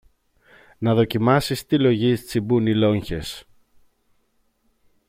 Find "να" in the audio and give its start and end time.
0.77-0.93